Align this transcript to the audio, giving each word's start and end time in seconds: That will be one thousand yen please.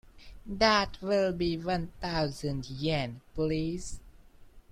That 0.47 0.99
will 0.99 1.31
be 1.31 1.57
one 1.59 1.91
thousand 2.01 2.65
yen 2.71 3.21
please. 3.35 3.99